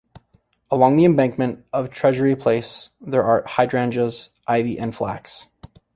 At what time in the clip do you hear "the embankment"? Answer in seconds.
0.97-1.63